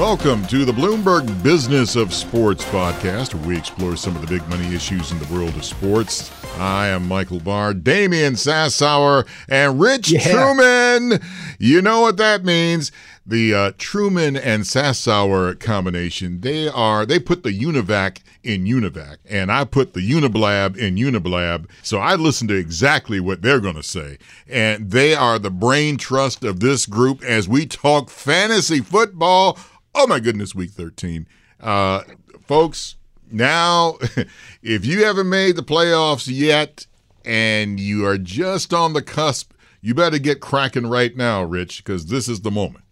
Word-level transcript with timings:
Welcome 0.00 0.46
to 0.46 0.64
the 0.64 0.72
Bloomberg 0.72 1.42
Business 1.42 1.94
of 1.94 2.14
Sports 2.14 2.64
podcast, 2.64 3.34
where 3.34 3.48
we 3.48 3.58
explore 3.58 3.96
some 3.96 4.16
of 4.16 4.22
the 4.22 4.26
big 4.26 4.48
money 4.48 4.74
issues 4.74 5.12
in 5.12 5.18
the 5.18 5.30
world 5.30 5.54
of 5.54 5.62
sports. 5.62 6.32
I 6.58 6.86
am 6.86 7.06
Michael 7.06 7.38
Barr, 7.38 7.74
Damian 7.74 8.32
Sassower, 8.32 9.28
and 9.46 9.78
Rich 9.78 10.10
Yeah. 10.10 10.20
Trueman. 10.20 11.22
You 11.58 11.82
know 11.82 12.00
what 12.00 12.16
that 12.16 12.46
means. 12.46 12.90
The 13.26 13.52
uh, 13.52 13.72
Trueman 13.72 14.40
and 14.42 14.62
Sassower 14.62 15.60
combination, 15.60 16.40
they 16.40 16.66
are, 16.66 17.04
they 17.04 17.18
put 17.18 17.42
the 17.42 17.50
Univac 17.52 18.22
in 18.42 18.64
Univac, 18.64 19.18
and 19.28 19.52
I 19.52 19.64
put 19.64 19.92
the 19.92 20.00
Uniblab 20.00 20.78
in 20.78 20.96
Uniblab. 20.96 21.68
So 21.82 21.98
I 21.98 22.14
listen 22.14 22.48
to 22.48 22.56
exactly 22.56 23.20
what 23.20 23.42
they're 23.42 23.60
going 23.60 23.76
to 23.76 23.82
say. 23.82 24.16
And 24.48 24.92
they 24.92 25.14
are 25.14 25.38
the 25.38 25.50
brain 25.50 25.98
trust 25.98 26.42
of 26.42 26.60
this 26.60 26.86
group 26.86 27.22
as 27.22 27.46
we 27.50 27.66
talk 27.66 28.08
fantasy 28.08 28.80
football. 28.80 29.58
Oh 29.94 30.06
my 30.06 30.20
goodness, 30.20 30.54
week 30.54 30.70
13. 30.70 31.26
Uh, 31.60 32.02
folks, 32.46 32.96
now, 33.30 33.98
if 34.62 34.84
you 34.84 35.04
haven't 35.04 35.28
made 35.28 35.56
the 35.56 35.62
playoffs 35.62 36.28
yet 36.30 36.86
and 37.24 37.78
you 37.78 38.06
are 38.06 38.18
just 38.18 38.72
on 38.72 38.92
the 38.92 39.02
cusp, 39.02 39.52
you 39.80 39.94
better 39.94 40.18
get 40.18 40.40
cracking 40.40 40.86
right 40.86 41.16
now, 41.16 41.42
Rich, 41.42 41.84
because 41.84 42.06
this 42.06 42.28
is 42.28 42.40
the 42.40 42.50
moment. 42.50 42.84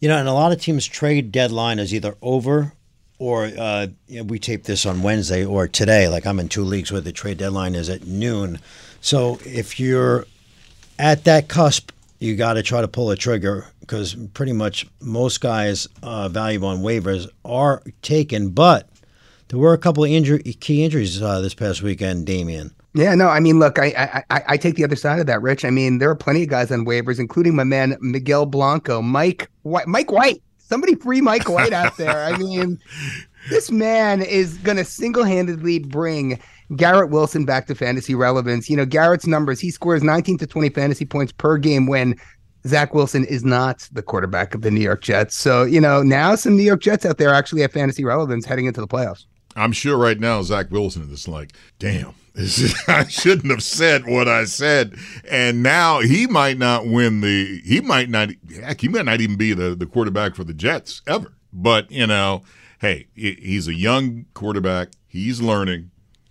You 0.00 0.08
know, 0.08 0.18
and 0.18 0.28
a 0.28 0.32
lot 0.32 0.52
of 0.52 0.60
teams' 0.60 0.86
trade 0.86 1.30
deadline 1.30 1.78
is 1.78 1.94
either 1.94 2.16
over 2.20 2.72
or 3.18 3.44
uh, 3.56 3.86
you 4.08 4.18
know, 4.18 4.24
we 4.24 4.40
tape 4.40 4.64
this 4.64 4.84
on 4.84 5.02
Wednesday 5.02 5.44
or 5.44 5.68
today. 5.68 6.08
Like 6.08 6.26
I'm 6.26 6.40
in 6.40 6.48
two 6.48 6.64
leagues 6.64 6.90
where 6.90 7.00
the 7.00 7.12
trade 7.12 7.38
deadline 7.38 7.76
is 7.76 7.88
at 7.88 8.04
noon. 8.04 8.58
So 9.00 9.38
if 9.44 9.78
you're 9.78 10.26
at 10.98 11.22
that 11.24 11.46
cusp, 11.48 11.92
you 12.18 12.34
got 12.34 12.54
to 12.54 12.62
try 12.64 12.80
to 12.80 12.88
pull 12.88 13.10
a 13.10 13.16
trigger 13.16 13.68
because 13.82 14.16
pretty 14.32 14.52
much 14.52 14.86
most 15.00 15.40
guys 15.40 15.86
uh, 16.02 16.28
valuable 16.28 16.68
on 16.68 16.78
waivers 16.78 17.28
are 17.44 17.82
taken. 18.00 18.48
But 18.50 18.88
there 19.48 19.58
were 19.58 19.74
a 19.74 19.78
couple 19.78 20.02
of 20.02 20.10
injury, 20.10 20.42
key 20.42 20.82
injuries 20.82 21.20
uh, 21.20 21.40
this 21.42 21.52
past 21.52 21.82
weekend, 21.82 22.24
Damian. 22.26 22.74
Yeah, 22.94 23.14
no, 23.14 23.28
I 23.28 23.40
mean, 23.40 23.58
look, 23.58 23.78
I, 23.78 23.86
I 24.30 24.36
I 24.36 24.42
I 24.48 24.56
take 24.56 24.76
the 24.76 24.84
other 24.84 24.96
side 24.96 25.18
of 25.18 25.26
that, 25.26 25.42
Rich. 25.42 25.64
I 25.64 25.70
mean, 25.70 25.98
there 25.98 26.10
are 26.10 26.14
plenty 26.14 26.42
of 26.42 26.48
guys 26.48 26.70
on 26.70 26.84
waivers, 26.84 27.18
including 27.18 27.54
my 27.54 27.64
man 27.64 27.96
Miguel 28.00 28.46
Blanco, 28.46 29.00
Mike 29.02 29.50
White, 29.62 29.86
Mike 29.86 30.10
White. 30.10 30.42
Somebody 30.58 30.94
free 30.94 31.20
Mike 31.20 31.48
White 31.48 31.72
out 31.72 31.96
there. 31.96 32.24
I 32.24 32.36
mean, 32.36 32.78
this 33.50 33.70
man 33.70 34.22
is 34.22 34.56
going 34.58 34.78
to 34.78 34.84
single-handedly 34.84 35.80
bring 35.80 36.40
Garrett 36.76 37.10
Wilson 37.10 37.44
back 37.44 37.66
to 37.66 37.74
fantasy 37.74 38.14
relevance. 38.14 38.70
You 38.70 38.76
know, 38.76 38.86
Garrett's 38.86 39.26
numbers, 39.26 39.60
he 39.60 39.70
scores 39.70 40.02
19 40.02 40.38
to 40.38 40.46
20 40.46 40.70
fantasy 40.70 41.04
points 41.04 41.32
per 41.32 41.58
game 41.58 41.86
when 41.86 42.16
Zach 42.66 42.94
Wilson 42.94 43.24
is 43.24 43.44
not 43.44 43.88
the 43.92 44.02
quarterback 44.02 44.54
of 44.54 44.62
the 44.62 44.70
New 44.70 44.80
York 44.80 45.02
Jets. 45.02 45.34
So, 45.34 45.64
you 45.64 45.80
know, 45.80 46.02
now 46.02 46.34
some 46.34 46.56
New 46.56 46.62
York 46.62 46.80
Jets 46.80 47.04
out 47.04 47.18
there 47.18 47.34
actually 47.34 47.62
have 47.62 47.72
fantasy 47.72 48.04
relevance 48.04 48.44
heading 48.44 48.66
into 48.66 48.80
the 48.80 48.86
playoffs. 48.86 49.24
I'm 49.56 49.72
sure 49.72 49.96
right 49.96 50.18
now 50.18 50.42
Zach 50.42 50.70
Wilson 50.70 51.10
is 51.10 51.28
like, 51.28 51.52
damn, 51.78 52.14
is, 52.34 52.74
I 52.88 53.06
shouldn't 53.08 53.50
have 53.50 53.62
said 53.62 54.06
what 54.06 54.28
I 54.28 54.44
said. 54.44 54.96
And 55.30 55.62
now 55.62 56.00
he 56.00 56.26
might 56.26 56.58
not 56.58 56.86
win 56.86 57.20
the, 57.20 57.60
he 57.64 57.80
might 57.80 58.08
not, 58.08 58.30
heck, 58.54 58.80
he 58.80 58.88
might 58.88 59.04
not 59.04 59.20
even 59.20 59.36
be 59.36 59.52
the, 59.52 59.74
the 59.74 59.86
quarterback 59.86 60.34
for 60.34 60.44
the 60.44 60.54
Jets 60.54 61.02
ever. 61.06 61.32
But, 61.52 61.90
you 61.90 62.06
know, 62.06 62.42
hey, 62.80 63.08
he's 63.14 63.68
a 63.68 63.74
young 63.74 64.24
quarterback. 64.32 64.88
He's 65.06 65.42
learning, 65.42 65.90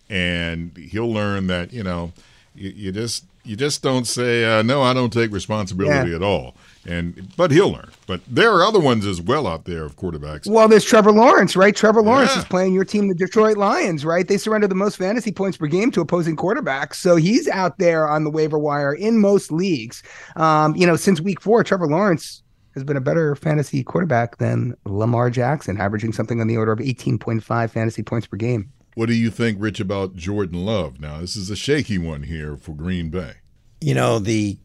and 0.09 0.75
he'll 0.75 1.11
learn 1.11 1.45
that, 1.47 1.71
you 1.71 1.83
know, 1.83 2.13
you, 2.55 2.71
you 2.71 2.91
just, 2.91 3.25
you 3.43 3.55
just 3.55 3.81
don't 3.81 4.05
say, 4.05 4.45
uh, 4.45 4.61
no, 4.61 4.81
I 4.81 4.93
don't 4.93 5.11
take 5.11 5.31
responsibility 5.31 6.09
Yeah. 6.11 6.15
at 6.17 6.23
all. 6.23 6.55
And, 6.87 7.31
but 7.37 7.51
he'll 7.51 7.71
learn. 7.71 7.89
But 8.07 8.21
there 8.27 8.51
are 8.53 8.63
other 8.63 8.79
ones 8.79 9.05
as 9.05 9.21
well 9.21 9.45
out 9.45 9.65
there 9.65 9.83
of 9.83 9.95
quarterbacks. 9.95 10.49
Well, 10.49 10.67
there's 10.67 10.83
Trevor 10.83 11.11
Lawrence, 11.11 11.55
right? 11.55 11.75
Trevor 11.75 12.01
Lawrence 12.01 12.31
Yeah. 12.33 12.39
is 12.39 12.45
playing 12.45 12.73
your 12.73 12.85
team, 12.85 13.07
the 13.07 13.13
Detroit 13.13 13.57
Lions, 13.57 14.03
right? 14.03 14.27
They 14.27 14.37
surrender 14.37 14.67
the 14.67 14.73
most 14.75 14.97
fantasy 14.97 15.31
points 15.31 15.57
per 15.57 15.67
game 15.67 15.91
to 15.91 16.01
opposing 16.01 16.35
quarterbacks. 16.35 16.95
So 16.95 17.17
he's 17.17 17.47
out 17.47 17.77
there 17.77 18.09
on 18.09 18.23
the 18.23 18.31
waiver 18.31 18.57
wire 18.57 18.93
in 18.93 19.19
most 19.21 19.51
leagues. 19.51 20.01
Um, 20.35 20.75
you 20.75 20.87
know, 20.87 20.95
since 20.95 21.21
week 21.21 21.39
four, 21.39 21.63
Trevor 21.63 21.87
Lawrence 21.87 22.41
has 22.73 22.83
been 22.83 22.97
a 22.97 23.01
better 23.01 23.35
fantasy 23.35 23.83
quarterback 23.83 24.37
than 24.37 24.73
Lamar 24.85 25.29
Jackson, 25.29 25.79
averaging 25.79 26.13
something 26.13 26.41
on 26.41 26.47
the 26.47 26.57
order 26.57 26.71
of 26.71 26.79
18.5 26.79 27.69
fantasy 27.69 28.01
points 28.01 28.25
per 28.25 28.37
game. 28.37 28.71
What 28.95 29.07
do 29.07 29.13
you 29.13 29.29
think, 29.31 29.57
Rich, 29.59 29.79
about 29.79 30.15
Jordan 30.15 30.65
Love? 30.65 30.99
Now, 30.99 31.21
this 31.21 31.35
is 31.35 31.49
a 31.49 31.55
shaky 31.55 31.97
one 31.97 32.23
here 32.23 32.57
for 32.57 32.73
Green 32.73 33.09
Bay. 33.09 33.35
You 33.79 33.93
know, 33.93 34.19
the 34.19 34.57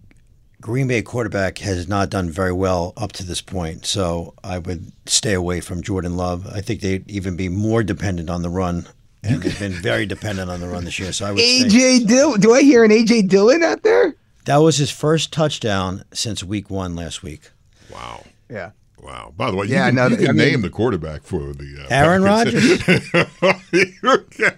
Green 0.60 0.88
Bay 0.88 1.02
quarterback 1.02 1.58
has 1.58 1.86
not 1.86 2.10
done 2.10 2.28
very 2.30 2.52
well 2.52 2.92
up 2.96 3.12
to 3.12 3.24
this 3.24 3.40
point, 3.40 3.86
so 3.86 4.34
I 4.42 4.58
would 4.58 4.90
stay 5.06 5.32
away 5.34 5.60
from 5.60 5.82
Jordan 5.82 6.16
Love. 6.16 6.46
I 6.46 6.60
think 6.60 6.80
they'd 6.80 7.08
even 7.10 7.36
be 7.36 7.48
more 7.48 7.82
dependent 7.82 8.28
on 8.28 8.42
the 8.42 8.48
run, 8.48 8.86
and 9.22 9.42
they've 9.42 9.58
been 9.58 9.72
very 9.72 10.06
dependent 10.06 10.50
on 10.50 10.60
the 10.60 10.68
run 10.68 10.84
this 10.84 10.98
year. 10.98 11.12
So 11.12 11.26
I 11.26 11.30
would 11.30 11.38
say 11.40 11.62
AJ 11.64 12.08
Dillon. 12.08 12.40
Do 12.40 12.52
I 12.52 12.62
hear 12.62 12.84
an 12.84 12.90
AJ 12.90 13.28
Dillon 13.28 13.62
out 13.62 13.82
there? 13.82 14.16
that 14.46 14.56
was 14.58 14.76
his 14.76 14.90
first 14.90 15.32
touchdown 15.32 16.04
since 16.12 16.42
Week 16.42 16.70
One 16.70 16.96
last 16.96 17.22
week. 17.22 17.50
Wow. 17.92 18.24
Yeah. 18.48 18.70
Wow. 19.06 19.32
By 19.36 19.52
the 19.52 19.56
way, 19.56 19.66
you 19.66 19.74
Yeah, 19.74 19.86
can, 19.86 19.94
no, 19.94 20.06
you 20.08 20.16
can 20.16 20.28
I 20.30 20.32
mean- 20.32 20.36
name 20.50 20.62
the 20.62 20.68
quarterback 20.70 21.22
for 21.22 21.52
the 21.52 21.84
uh, 21.84 21.94
Aaron 21.94 22.22
Rodgers. 22.22 22.82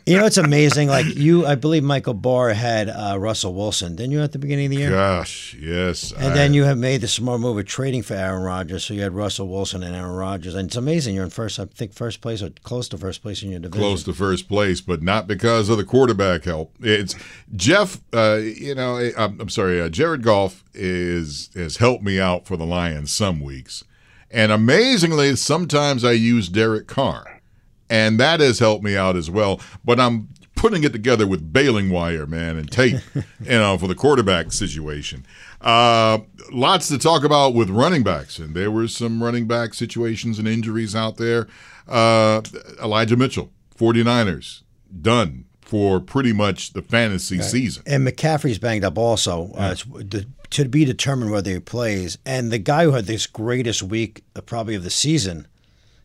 You 0.06 0.16
know, 0.16 0.24
it's 0.26 0.36
amazing. 0.38 0.88
Like 0.88 1.06
you, 1.06 1.44
I 1.46 1.54
believe 1.54 1.82
Michael 1.82 2.14
Barr 2.14 2.50
had 2.54 2.88
uh, 2.88 3.16
Russell 3.18 3.52
Wilson, 3.54 3.94
didn't 3.96 4.12
you, 4.12 4.22
at 4.22 4.32
the 4.32 4.38
beginning 4.38 4.66
of 4.66 4.70
the 4.70 4.76
year? 4.78 4.90
Gosh, 4.90 5.54
yes. 5.60 6.12
And 6.12 6.26
I- 6.28 6.34
then 6.34 6.54
you 6.54 6.64
have 6.64 6.78
made 6.78 7.00
the 7.02 7.08
smart 7.08 7.40
move 7.40 7.58
of 7.58 7.66
trading 7.66 8.02
for 8.02 8.14
Aaron 8.14 8.42
Rodgers, 8.42 8.84
so 8.84 8.94
you 8.94 9.02
had 9.02 9.12
Russell 9.12 9.48
Wilson 9.48 9.82
and 9.82 9.94
Aaron 9.94 10.12
Rodgers, 10.14 10.54
and 10.54 10.68
it's 10.68 10.76
amazing. 10.76 11.14
You're 11.14 11.24
in 11.24 11.30
first, 11.30 11.58
I 11.60 11.66
think, 11.66 11.92
first 11.92 12.20
place 12.20 12.42
or 12.42 12.50
close 12.62 12.88
to 12.90 12.98
first 12.98 13.22
place 13.22 13.42
in 13.42 13.50
your 13.50 13.60
division. 13.60 13.80
close 13.82 14.02
to 14.04 14.12
first 14.14 14.48
place, 14.48 14.80
but 14.80 15.02
not 15.02 15.26
because 15.26 15.68
of 15.68 15.76
the 15.76 15.84
quarterback 15.84 16.44
help. 16.44 16.74
It's 16.80 17.14
Jeff. 17.54 18.00
Uh, 18.12 18.36
you 18.42 18.74
know, 18.74 19.10
I'm, 19.16 19.40
I'm 19.40 19.48
sorry. 19.50 19.80
Uh, 19.80 19.88
Jared 19.88 20.22
Goff 20.22 20.64
is 20.74 21.50
has 21.54 21.76
helped 21.78 22.02
me 22.04 22.18
out 22.20 22.46
for 22.46 22.56
the 22.56 22.66
Lions 22.66 23.12
some 23.12 23.40
weeks, 23.40 23.84
and 24.30 24.52
amazingly, 24.52 25.36
sometimes 25.36 26.04
I 26.04 26.12
use 26.12 26.48
Derek 26.48 26.86
Carr, 26.86 27.40
and 27.88 28.18
that 28.20 28.40
has 28.40 28.58
helped 28.58 28.84
me 28.84 28.96
out 28.96 29.16
as 29.16 29.30
well. 29.30 29.60
But 29.84 29.98
I'm 29.98 30.28
putting 30.54 30.82
it 30.84 30.92
together 30.92 31.26
with 31.26 31.52
baling 31.52 31.90
wire, 31.90 32.26
man, 32.26 32.56
and 32.56 32.70
tape, 32.70 33.00
you 33.14 33.24
know, 33.50 33.78
for 33.78 33.86
the 33.86 33.94
quarterback 33.94 34.52
situation. 34.52 35.24
Uh, 35.60 36.18
lots 36.52 36.88
to 36.88 36.98
talk 36.98 37.24
about 37.24 37.54
with 37.54 37.70
running 37.70 38.02
backs, 38.02 38.38
and 38.38 38.54
there 38.54 38.70
were 38.70 38.88
some 38.88 39.22
running 39.22 39.46
back 39.46 39.74
situations 39.74 40.38
and 40.38 40.46
injuries 40.46 40.94
out 40.94 41.16
there. 41.16 41.46
Uh, 41.86 42.42
Elijah 42.82 43.16
Mitchell, 43.16 43.50
49ers, 43.78 44.62
done 45.00 45.44
for 45.62 46.00
pretty 46.00 46.32
much 46.32 46.72
the 46.72 46.82
fantasy 46.82 47.42
season. 47.42 47.82
And 47.86 48.06
McCaffrey's 48.06 48.58
banged 48.58 48.84
up 48.84 48.96
also. 48.96 49.52
Uh, 49.52 49.70
it's 49.72 49.84
the, 49.84 50.26
to 50.50 50.64
be 50.68 50.84
determined 50.84 51.30
whether 51.30 51.50
he 51.50 51.60
plays. 51.60 52.18
And 52.24 52.50
the 52.50 52.58
guy 52.58 52.84
who 52.84 52.92
had 52.92 53.06
this 53.06 53.26
greatest 53.26 53.82
week, 53.82 54.24
uh, 54.34 54.40
probably 54.40 54.74
of 54.74 54.82
the 54.84 54.90
season, 54.90 55.46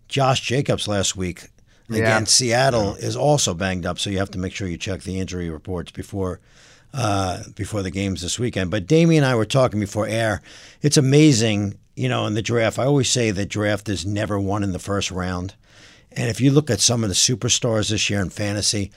Josh 0.08 0.42
Jacobs 0.42 0.88
last 0.88 1.16
week 1.16 1.50
Yeah. 1.90 2.00
against 2.00 2.36
Seattle, 2.36 2.96
is 2.96 3.16
also 3.16 3.54
banged 3.54 3.86
up. 3.86 4.00
So 4.00 4.10
you 4.10 4.18
have 4.20 4.32
to 4.32 4.38
make 4.40 4.54
sure 4.54 4.68
you 4.68 4.78
check 4.78 5.04
the 5.04 5.20
injury 5.20 5.50
reports 5.50 5.92
before 5.92 6.40
uh, 6.96 7.42
before 7.56 7.82
the 7.82 7.90
games 7.90 8.22
this 8.22 8.38
weekend. 8.38 8.70
But 8.70 8.86
Damian 8.86 9.24
and 9.24 9.32
I 9.32 9.36
were 9.36 9.46
talking 9.46 9.80
before 9.80 10.06
air. 10.06 10.44
It's 10.84 10.96
amazing, 10.96 11.80
you 11.96 12.08
know, 12.08 12.28
in 12.28 12.36
the 12.36 12.42
draft. 12.44 12.78
I 12.78 12.86
always 12.86 13.10
say 13.10 13.32
the 13.32 13.48
draft 13.48 13.90
is 13.90 14.06
never 14.06 14.40
won 14.40 14.62
in 14.62 14.74
the 14.74 14.78
first 14.80 15.10
round. 15.10 15.56
And 16.12 16.30
if 16.30 16.40
you 16.40 16.52
look 16.52 16.70
at 16.70 16.80
some 16.82 17.02
of 17.04 17.10
the 17.10 17.16
superstars 17.16 17.90
this 17.90 18.12
year 18.12 18.20
in 18.22 18.30
fantasy, 18.30 18.92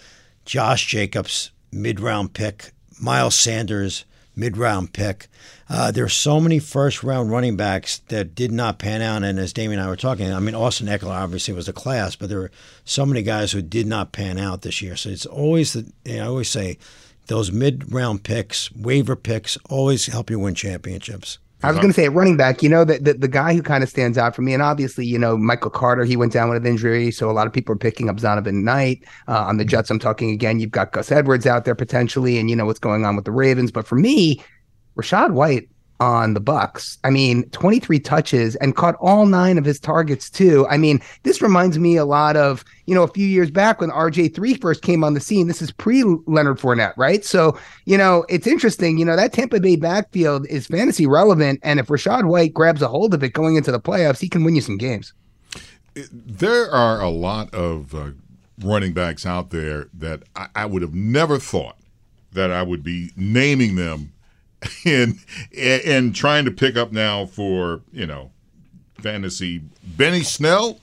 Josh 0.44 0.86
Jacobs, 0.86 1.52
mid 1.72 1.98
round 1.98 2.34
pick, 2.34 2.72
Miles 3.00 3.34
Sanders, 3.34 4.04
mid 4.36 4.56
round 4.56 4.92
pick. 4.92 5.28
Uh, 5.68 5.90
there 5.90 6.04
are 6.04 6.08
so 6.08 6.38
many 6.40 6.58
first 6.58 7.02
round 7.02 7.30
running 7.30 7.56
backs 7.56 7.98
that 8.08 8.34
did 8.34 8.52
not 8.52 8.78
pan 8.78 9.02
out. 9.02 9.24
And 9.24 9.38
as 9.38 9.52
Damian 9.52 9.80
and 9.80 9.86
I 9.86 9.90
were 9.90 9.96
talking, 9.96 10.32
I 10.32 10.38
mean, 10.38 10.54
Austin 10.54 10.86
Ekeler 10.86 11.10
obviously 11.10 11.54
was 11.54 11.68
a 11.68 11.72
class, 11.72 12.14
but 12.14 12.28
there 12.28 12.38
were 12.38 12.50
so 12.84 13.06
many 13.06 13.22
guys 13.22 13.52
who 13.52 13.62
did 13.62 13.86
not 13.86 14.12
pan 14.12 14.38
out 14.38 14.62
this 14.62 14.82
year. 14.82 14.96
So 14.96 15.08
it's 15.08 15.26
always, 15.26 15.72
the, 15.72 15.90
you 16.04 16.18
know, 16.18 16.24
I 16.24 16.26
always 16.26 16.50
say, 16.50 16.78
those 17.26 17.50
mid 17.50 17.92
round 17.92 18.22
picks, 18.22 18.70
waiver 18.72 19.16
picks, 19.16 19.56
always 19.68 20.06
help 20.06 20.30
you 20.30 20.38
win 20.38 20.54
championships. 20.54 21.38
I 21.62 21.70
was 21.70 21.78
going 21.78 21.88
to 21.88 21.94
say 21.94 22.08
running 22.08 22.36
back, 22.36 22.62
you 22.62 22.68
know, 22.68 22.84
the, 22.84 22.98
the, 22.98 23.14
the 23.14 23.28
guy 23.28 23.54
who 23.54 23.62
kind 23.62 23.82
of 23.82 23.88
stands 23.88 24.18
out 24.18 24.36
for 24.36 24.42
me, 24.42 24.52
and 24.52 24.62
obviously, 24.62 25.06
you 25.06 25.18
know, 25.18 25.36
Michael 25.38 25.70
Carter, 25.70 26.04
he 26.04 26.16
went 26.16 26.32
down 26.32 26.50
with 26.50 26.58
an 26.58 26.66
injury, 26.66 27.10
so 27.10 27.30
a 27.30 27.32
lot 27.32 27.46
of 27.46 27.52
people 27.52 27.72
are 27.72 27.78
picking 27.78 28.10
up 28.10 28.16
Zonovan 28.16 28.62
Knight 28.62 29.02
uh, 29.26 29.40
on 29.40 29.56
the 29.56 29.64
Jets. 29.64 29.90
I'm 29.90 29.98
talking 29.98 30.30
again. 30.30 30.60
You've 30.60 30.70
got 30.70 30.92
Gus 30.92 31.10
Edwards 31.10 31.46
out 31.46 31.64
there 31.64 31.74
potentially, 31.74 32.38
and 32.38 32.50
you 32.50 32.56
know 32.56 32.66
what's 32.66 32.78
going 32.78 33.06
on 33.06 33.16
with 33.16 33.24
the 33.24 33.32
Ravens. 33.32 33.72
But 33.72 33.86
for 33.86 33.96
me, 33.96 34.42
Rachaad 34.96 35.32
White 35.32 35.68
on 36.00 36.34
the 36.34 36.40
Bucs. 36.40 36.98
I 37.04 37.10
mean, 37.10 37.48
23 37.50 37.98
touches 38.00 38.56
and 38.56 38.76
caught 38.76 38.96
all 38.96 39.26
nine 39.26 39.58
of 39.58 39.64
his 39.64 39.80
targets 39.80 40.28
too. 40.28 40.66
I 40.68 40.76
mean, 40.76 41.00
this 41.22 41.40
reminds 41.40 41.78
me 41.78 41.96
a 41.96 42.04
lot 42.04 42.36
of, 42.36 42.64
you 42.86 42.94
know, 42.94 43.02
a 43.02 43.08
few 43.08 43.26
years 43.26 43.50
back 43.50 43.80
when 43.80 43.90
RJ3 43.90 44.60
first 44.60 44.82
came 44.82 45.02
on 45.02 45.14
the 45.14 45.20
scene. 45.20 45.48
This 45.48 45.62
is 45.62 45.72
pre 45.72 46.02
Leonard 46.26 46.58
Fournette, 46.58 46.94
right? 46.96 47.24
So, 47.24 47.58
you 47.84 47.96
know, 47.96 48.24
it's 48.28 48.46
interesting, 48.46 48.98
you 48.98 49.04
know, 49.04 49.16
that 49.16 49.32
Tampa 49.32 49.60
Bay 49.60 49.76
backfield 49.76 50.46
is 50.48 50.66
fantasy 50.66 51.06
relevant 51.06 51.60
and 51.62 51.80
if 51.80 51.86
Rachaad 51.86 52.24
White 52.24 52.52
grabs 52.52 52.82
a 52.82 52.88
hold 52.88 53.14
of 53.14 53.22
it 53.22 53.32
going 53.32 53.56
into 53.56 53.72
the 53.72 53.80
playoffs, 53.80 54.20
he 54.20 54.28
can 54.28 54.44
win 54.44 54.54
you 54.54 54.60
some 54.60 54.76
games. 54.76 55.12
There 55.94 56.70
are 56.70 57.00
a 57.00 57.08
lot 57.08 57.54
of 57.54 57.94
uh, 57.94 58.10
running 58.60 58.92
backs 58.92 59.24
out 59.24 59.50
there 59.50 59.88
that 59.94 60.24
I, 60.34 60.48
I 60.54 60.66
would 60.66 60.82
have 60.82 60.94
never 60.94 61.38
thought 61.38 61.78
that 62.32 62.50
I 62.50 62.62
would 62.62 62.82
be 62.82 63.12
naming 63.16 63.76
them 63.76 64.12
and 64.84 65.18
and 65.56 66.14
trying 66.14 66.44
to 66.44 66.50
pick 66.50 66.76
up 66.76 66.92
now 66.92 67.26
for 67.26 67.80
you 67.92 68.06
know 68.06 68.30
fantasy 68.98 69.62
Benny 69.84 70.22
Snell. 70.22 70.80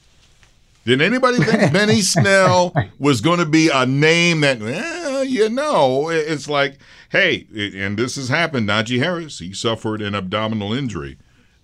Did 0.85 1.01
anybody 1.01 1.37
think 1.37 1.71
Benny 1.73 2.01
Snell 2.01 2.73
was 2.99 3.21
going 3.21 3.39
to 3.39 3.45
be 3.45 3.69
a 3.73 3.85
name 3.85 4.41
that, 4.41 4.59
well, 4.59 5.23
you 5.23 5.49
know, 5.49 6.09
it's 6.09 6.49
like, 6.49 6.77
hey, 7.09 7.47
and 7.55 7.97
this 7.97 8.17
has 8.17 8.27
happened. 8.27 8.67
Najee 8.67 8.99
Harris, 8.99 9.39
he 9.39 9.53
suffered 9.53 10.01
an 10.01 10.13
abdominal 10.13 10.73
injury. 10.73 11.17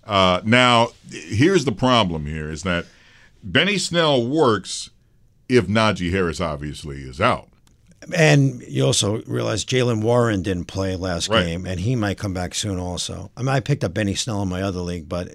Uh, 0.04 0.40
now, 0.44 0.88
here's 1.10 1.66
the 1.66 1.72
problem 1.72 2.24
here 2.24 2.50
is 2.50 2.62
that 2.62 2.86
Benny 3.42 3.76
Snell 3.76 4.26
works 4.26 4.88
if 5.50 5.66
Najee 5.66 6.10
Harris 6.10 6.40
obviously 6.40 7.02
is 7.02 7.20
out. 7.20 7.49
And 8.16 8.62
you 8.62 8.86
also 8.86 9.22
realize 9.26 9.64
Jaylen 9.64 10.02
Warren 10.02 10.42
didn't 10.42 10.64
play 10.64 10.96
last 10.96 11.28
Right. 11.28 11.44
game, 11.44 11.66
and 11.66 11.80
he 11.80 11.94
might 11.96 12.18
come 12.18 12.32
back 12.32 12.54
soon 12.54 12.78
also. 12.78 13.30
I 13.36 13.40
mean, 13.42 13.50
I 13.50 13.60
picked 13.60 13.84
up 13.84 13.92
Benny 13.94 14.14
Snell 14.14 14.42
in 14.42 14.48
my 14.48 14.62
other 14.62 14.80
league, 14.80 15.08
but 15.08 15.34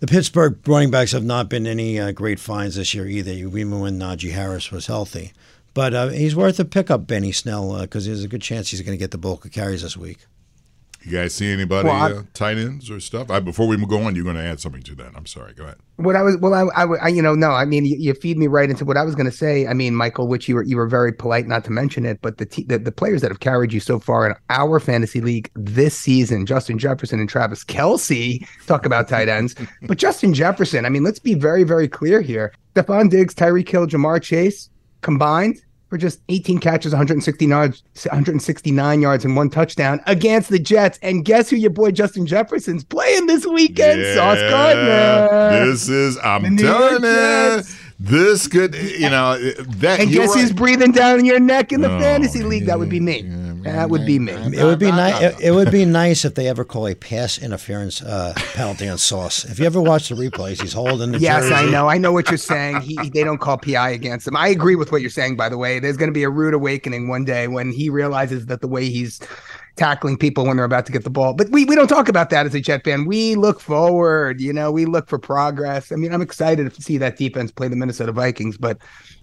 the 0.00 0.06
Pittsburgh 0.06 0.58
running 0.66 0.90
backs 0.90 1.12
have 1.12 1.24
not 1.24 1.48
been 1.50 1.66
any 1.66 2.00
uh, 2.00 2.12
great 2.12 2.40
finds 2.40 2.76
this 2.76 2.94
year 2.94 3.06
either, 3.06 3.32
even 3.32 3.80
when 3.80 3.98
Najee 3.98 4.32
Harris 4.32 4.70
was 4.70 4.86
healthy. 4.86 5.32
But 5.74 5.94
uh, 5.94 6.08
he's 6.08 6.34
worth 6.34 6.58
a 6.58 6.64
pickup, 6.64 7.06
Benny 7.06 7.32
Snell, 7.32 7.78
because 7.82 8.06
there's 8.06 8.24
a 8.24 8.28
good 8.28 8.42
chance 8.42 8.70
he's 8.70 8.80
going 8.80 8.96
to 8.96 9.02
get 9.02 9.10
the 9.10 9.18
bulk 9.18 9.44
of 9.44 9.52
carries 9.52 9.82
this 9.82 9.96
week. 9.96 10.26
You 11.04 11.12
guys 11.12 11.34
see 11.34 11.50
anybody 11.50 11.88
Well, 11.88 12.18
uh, 12.18 12.22
tight 12.34 12.58
ends 12.58 12.90
or 12.90 12.98
stuff? 12.98 13.30
I, 13.30 13.40
before 13.40 13.68
we 13.68 13.76
go 13.86 14.02
on, 14.02 14.16
you're 14.16 14.24
going 14.24 14.36
to 14.36 14.42
add 14.42 14.60
something 14.60 14.82
to 14.82 14.94
that. 14.96 15.12
I'm 15.14 15.26
sorry. 15.26 15.54
Go 15.54 15.64
ahead. 15.64 15.76
What 15.96 16.16
I 16.16 16.22
was, 16.22 16.36
well, 16.38 16.54
I, 16.54 16.64
I, 16.74 16.86
I 16.96 17.08
you 17.08 17.22
know, 17.22 17.34
no, 17.34 17.50
I 17.50 17.64
mean, 17.64 17.84
you, 17.84 17.96
you 17.96 18.14
feed 18.14 18.36
me 18.36 18.46
right 18.46 18.68
into 18.68 18.84
what 18.84 18.96
I 18.96 19.04
was 19.04 19.14
going 19.14 19.26
to 19.26 19.36
say. 19.36 19.66
I 19.66 19.74
mean, 19.74 19.94
Michael, 19.94 20.26
which 20.26 20.48
you 20.48 20.56
were, 20.56 20.64
you 20.64 20.76
were 20.76 20.88
very 20.88 21.12
polite 21.12 21.46
not 21.46 21.64
to 21.64 21.70
mention 21.70 22.04
it, 22.04 22.20
but 22.20 22.38
the, 22.38 22.64
the 22.66 22.78
the 22.78 22.92
players 22.92 23.20
that 23.22 23.30
have 23.30 23.40
carried 23.40 23.72
you 23.72 23.80
so 23.80 23.98
far 23.98 24.26
in 24.26 24.34
our 24.50 24.80
fantasy 24.80 25.20
league 25.20 25.50
this 25.54 25.96
season, 25.96 26.46
Justin 26.46 26.78
Jefferson 26.78 27.20
and 27.20 27.28
Travis 27.28 27.64
Kelce, 27.64 28.46
talk 28.66 28.84
about 28.84 29.08
tight 29.08 29.28
ends, 29.28 29.54
but 29.82 29.98
Justin 29.98 30.34
Jefferson. 30.34 30.84
I 30.84 30.88
mean, 30.88 31.04
let's 31.04 31.20
be 31.20 31.34
very, 31.34 31.62
very 31.62 31.88
clear 31.88 32.20
here. 32.20 32.52
Stefon 32.74 33.08
Diggs, 33.10 33.34
Tyreek 33.34 33.68
Hill, 33.68 33.86
Ja'Marr 33.86 34.22
Chase 34.22 34.68
combined 35.00 35.60
for 35.88 35.96
just 35.96 36.20
18 36.28 36.58
catches, 36.58 36.92
169 36.92 37.48
yards, 37.50 37.82
169 38.04 39.00
yards, 39.00 39.24
and 39.24 39.36
one 39.36 39.50
touchdown 39.50 40.00
against 40.06 40.50
the 40.50 40.58
Jets. 40.58 40.98
And 41.02 41.24
guess 41.24 41.48
who 41.50 41.56
your 41.56 41.70
boy 41.70 41.90
Justin 41.92 42.26
Jefferson's 42.26 42.84
playing 42.84 43.26
this 43.26 43.46
weekend? 43.46 44.04
Sauce 44.14 44.38
Gardner. 44.50 45.66
This 45.66 45.88
is, 45.88 46.18
I'm 46.18 46.56
telling 46.56 47.02
you, 47.02 47.62
this 47.98 48.46
could, 48.46 48.74
you 48.74 49.10
know, 49.10 49.38
that. 49.38 50.00
And 50.00 50.10
guess 50.10 50.28
right. 50.30 50.40
who's 50.40 50.52
breathing 50.52 50.92
down 50.92 51.24
your 51.24 51.40
neck 51.40 51.72
in 51.72 51.80
the 51.80 51.92
Oh, 51.94 51.98
fantasy 51.98 52.42
league? 52.42 52.66
That 52.66 52.78
would 52.78 52.88
be 52.90 53.00
me. 53.00 53.22
yeah, 53.22 53.47
that 53.62 53.90
would 53.90 54.06
be 54.06 54.18
me. 54.18 54.32
It 54.32 54.64
would 54.64 54.78
be 54.78 54.90
nice. 54.90 55.20
It, 55.20 55.40
it 55.40 55.50
would 55.52 55.70
be 55.70 55.84
nice 55.84 56.24
if 56.24 56.34
they 56.34 56.48
ever 56.48 56.64
call 56.64 56.86
a 56.86 56.94
pass 56.94 57.38
interference 57.38 58.02
uh, 58.02 58.32
penalty 58.54 58.88
on 58.88 58.98
Sauce. 58.98 59.44
If 59.44 59.58
you 59.58 59.66
ever 59.66 59.80
watch 59.80 60.08
the 60.08 60.14
replays, 60.14 60.60
he's 60.60 60.72
holding 60.72 61.12
the 61.12 61.18
Yes, 61.18 61.50
I 61.50 61.64
know. 61.70 61.88
I 61.88 61.98
know 61.98 62.12
what 62.12 62.28
you're 62.28 62.38
saying. 62.38 62.80
He, 62.80 62.96
they 63.10 63.24
don't 63.24 63.38
call 63.38 63.58
PI 63.58 63.90
against 63.90 64.26
him. 64.26 64.36
I 64.36 64.48
agree 64.48 64.76
with 64.76 64.92
what 64.92 65.00
you're 65.00 65.10
saying, 65.10 65.36
by 65.36 65.48
the 65.48 65.58
way. 65.58 65.78
There's 65.78 65.96
going 65.96 66.10
to 66.10 66.14
be 66.14 66.24
a 66.24 66.30
rude 66.30 66.54
awakening 66.54 67.08
one 67.08 67.24
day 67.24 67.48
when 67.48 67.72
he 67.72 67.90
realizes 67.90 68.46
that 68.46 68.60
the 68.60 68.68
way 68.68 68.88
he's 68.88 69.20
tackling 69.76 70.18
people 70.18 70.44
when 70.44 70.56
they're 70.56 70.66
about 70.66 70.84
to 70.86 70.92
get 70.92 71.04
the 71.04 71.10
ball. 71.10 71.32
But 71.34 71.50
we, 71.50 71.64
we 71.64 71.74
don't 71.74 71.88
talk 71.88 72.08
about 72.08 72.30
that 72.30 72.46
as 72.46 72.54
a 72.54 72.60
Jet 72.60 72.84
fan. 72.84 73.06
We 73.06 73.36
look 73.36 73.60
forward, 73.60 74.40
you 74.40 74.52
know, 74.52 74.72
we 74.72 74.84
look 74.84 75.08
for 75.08 75.18
progress. 75.18 75.92
I 75.92 75.96
mean, 75.96 76.12
I'm 76.12 76.20
excited 76.20 76.72
to 76.72 76.82
see 76.82 76.98
that 76.98 77.16
defense 77.16 77.52
play 77.52 77.68
the 77.68 77.76
Minnesota 77.76 78.12
Vikings, 78.12 78.58
but, 78.58 78.78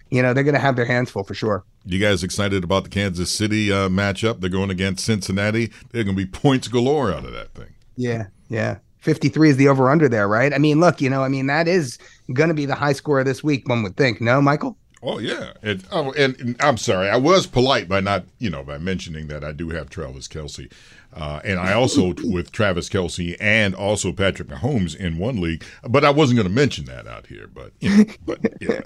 you 0.10 0.22
know, 0.22 0.34
they're 0.34 0.44
going 0.44 0.56
to 0.56 0.60
have 0.60 0.76
their 0.76 0.86
hands 0.86 1.10
full 1.10 1.24
for 1.24 1.34
sure. 1.34 1.64
You 1.86 2.00
guys 2.00 2.24
excited 2.24 2.64
about 2.64 2.84
the 2.84 2.90
Kansas 2.90 3.32
City 3.32 3.72
uh, 3.72 3.90
matchup? 3.90 4.40
They're 4.40 4.50
going 4.50 4.70
against 4.70 5.06
Cincinnati. 5.06 5.72
They're 5.92 6.04
going 6.04 6.16
to 6.16 6.26
be 6.26 6.30
points 6.30 6.68
galore 6.68 7.12
out 7.12 7.26
of 7.26 7.34
that 7.34 7.54
thing. 7.54 7.74
Yeah, 7.96 8.28
yeah. 8.50 8.78
53 9.00 9.52
is 9.52 9.58
the 9.58 9.68
over 9.68 9.90
under 9.92 10.10
there, 10.10 10.28
right? 10.28 10.52
I 10.52 10.58
mean, 10.58 10.80
look, 10.80 11.00
you 11.00 11.12
know, 11.12 11.24
I 11.24 11.28
mean, 11.28 11.46
that 11.48 11.68
is 11.68 12.00
going 12.34 12.50
to 12.50 12.56
be 12.56 12.66
the 12.66 12.74
high 12.74 12.94
score 12.94 13.24
this 13.24 13.44
week, 13.44 13.70
one 13.70 13.84
would 13.84 13.96
think. 13.96 14.20
No, 14.20 14.42
Michael? 14.42 14.78
Oh 15.04 15.20
yeah, 15.20 15.54
and, 15.62 15.86
oh, 15.92 16.12
and, 16.14 16.36
and 16.40 16.56
I'm 16.60 16.78
sorry, 16.78 17.10
I 17.10 17.18
was 17.18 17.46
polite 17.46 17.88
by 17.88 18.00
not, 18.00 18.26
you 18.40 18.50
know, 18.50 18.64
by 18.64 18.80
mentioning 18.80 19.28
that 19.28 19.44
I 19.44 19.52
do 19.52 19.70
have 19.70 19.92
Travis 19.92 20.28
Kelce, 20.28 20.72
uh, 21.16 21.40
and 21.46 21.60
I 21.60 21.74
also 21.74 22.14
with 22.24 22.52
Travis 22.52 22.90
Kelce 22.90 23.38
and 23.40 23.74
also 23.74 24.12
Patrick 24.12 24.50
Mahomes 24.50 24.96
in 24.96 25.18
one 25.18 25.40
league, 25.40 25.64
but 25.88 26.04
I 26.04 26.10
wasn't 26.10 26.38
going 26.38 26.48
to 26.48 26.54
mention 26.54 26.86
that 26.86 27.08
out 27.08 27.28
here, 27.28 27.48
but 27.48 27.72
you 27.80 27.98
know, 27.98 28.04
but 28.26 28.40
yeah, 28.60 28.82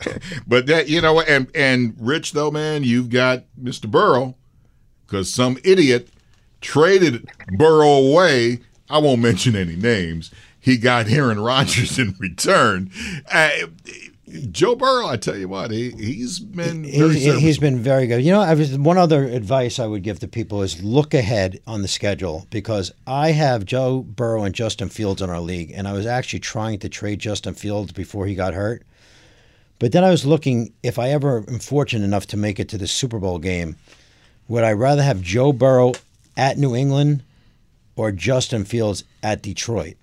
but 0.47 0.67
that 0.67 0.87
you 0.87 1.01
know, 1.01 1.21
and 1.21 1.49
and 1.55 1.95
Rich 1.99 2.33
though, 2.33 2.51
man, 2.51 2.83
you've 2.83 3.09
got 3.09 3.45
Mr. 3.59 3.89
Burrow 3.89 4.35
because 5.07 5.33
some 5.33 5.57
idiot 5.63 6.09
traded 6.61 7.27
Burrow 7.57 7.93
away. 7.93 8.59
I 8.91 8.99
won't 8.99 9.21
mention 9.21 9.55
any 9.55 9.75
names. 9.75 10.31
He 10.59 10.77
got 10.77 11.09
Aaron 11.09 11.39
Rodgers 11.39 11.97
in 11.97 12.15
return. 12.19 12.91
Uh, 13.31 13.49
Joe 14.51 14.75
Burrow, 14.75 15.07
I 15.07 15.17
tell 15.17 15.37
you 15.37 15.47
what, 15.47 15.71
he 15.71 15.91
he's 15.91 16.39
been 16.39 16.83
very 16.83 17.13
He's, 17.13 17.39
he's 17.39 17.57
been 17.57 17.79
very 17.79 18.07
good. 18.07 18.23
You 18.23 18.31
know, 18.31 18.41
I 18.41 18.53
was, 18.53 18.77
one 18.77 18.97
other 18.97 19.25
advice 19.25 19.79
I 19.79 19.87
would 19.87 20.03
give 20.03 20.19
to 20.19 20.27
people 20.27 20.61
is 20.61 20.83
look 20.83 21.13
ahead 21.13 21.59
on 21.65 21.81
the 21.81 21.87
schedule 21.87 22.45
because 22.49 22.91
I 23.07 23.31
have 23.31 23.65
Joe 23.65 24.01
Burrow 24.01 24.43
and 24.43 24.53
Justin 24.53 24.89
Fields 24.89 25.21
in 25.21 25.29
our 25.29 25.39
league, 25.39 25.71
and 25.73 25.87
I 25.87 25.93
was 25.93 26.05
actually 26.05 26.39
trying 26.39 26.79
to 26.79 26.89
trade 26.89 27.19
Justin 27.19 27.53
Fields 27.53 27.91
before 27.91 28.27
he 28.27 28.35
got 28.35 28.53
hurt. 28.53 28.83
But 29.79 29.93
then 29.93 30.03
I 30.03 30.09
was 30.09 30.25
looking 30.25 30.74
if 30.83 31.00
I 31.00 31.09
ever 31.09 31.43
am 31.48 31.59
fortunate 31.59 32.05
enough 32.05 32.27
to 32.27 32.38
make 32.38 32.59
it 32.59 32.69
to 32.69 32.77
the 32.77 32.88
Super 32.88 33.17
Bowl 33.19 33.39
game, 33.39 33.77
would 34.48 34.63
I 34.63 34.74
rather 34.74 35.01
have 35.03 35.21
Joe 35.21 35.53
Burrow 35.53 35.93
at 36.36 36.57
New 36.57 36.75
England 36.75 37.24
or 37.95 38.12
Justin 38.12 38.65
Fields 38.65 39.03
at 39.24 39.41
Detroit? 39.41 39.95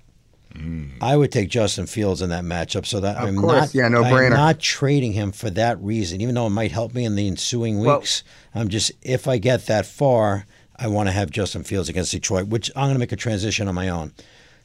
I 1.01 1.17
would 1.17 1.33
take 1.33 1.49
Justin 1.49 1.87
Fields 1.87 2.23
in 2.23 2.31
that 2.31 2.45
matchup, 2.45 2.87
so 2.87 3.01
that 3.01 3.17
Of 3.17 3.29
I'm 3.29 3.37
course, 3.37 3.53
not, 3.53 3.75
yeah, 3.75 3.89
no 3.89 4.03
I'm 4.03 4.31
not 4.31 4.59
trading 4.61 5.13
him 5.13 5.33
for 5.33 5.51
that 5.51 5.81
reason. 5.81 6.21
Even 6.21 6.35
though 6.35 6.47
it 6.47 6.51
might 6.51 6.73
help 6.73 6.95
me 6.95 7.05
in 7.05 7.15
the 7.15 7.27
ensuing 7.27 7.79
Well- 7.81 7.99
weeks, 8.01 8.23
I'm 8.55 8.69
just 8.69 8.93
if 9.03 9.29
I 9.29 9.39
get 9.39 9.67
that 9.67 9.87
far, 9.87 10.47
I 10.77 10.89
want 10.89 11.09
to 11.09 11.13
have 11.13 11.31
Justin 11.31 11.65
Fields 11.65 11.89
against 11.89 12.13
Detroit, 12.13 12.49
which 12.49 12.71
I'm 12.77 12.85
going 12.85 12.95
to 12.95 12.99
make 12.99 13.13
a 13.13 13.17
transition 13.17 13.69
on 13.69 13.75
my 13.75 13.89
own. 13.89 14.13